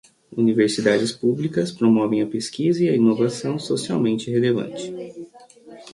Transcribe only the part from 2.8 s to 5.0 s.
e a inovação socialmente relevante.